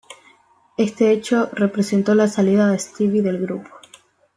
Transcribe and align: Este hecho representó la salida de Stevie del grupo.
Este 0.77 1.11
hecho 1.11 1.51
representó 1.53 2.15
la 2.15 2.27
salida 2.27 2.71
de 2.71 2.79
Stevie 2.79 3.21
del 3.21 3.37
grupo. 3.39 3.69